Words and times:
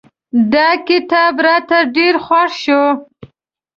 دا 0.53 0.67
کتاب 0.87 1.33
راته 1.47 1.77
ډېر 1.95 2.15
خوښ 2.25 2.51
شو. 2.63 2.83